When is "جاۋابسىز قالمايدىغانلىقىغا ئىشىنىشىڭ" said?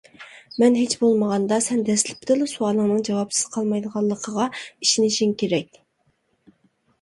3.09-5.37